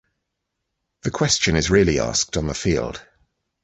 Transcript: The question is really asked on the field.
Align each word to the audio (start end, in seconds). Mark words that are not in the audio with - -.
The 1.03 1.11
question 1.11 1.55
is 1.55 1.69
really 1.69 1.99
asked 1.99 2.35
on 2.35 2.47
the 2.47 2.55
field. 2.55 3.05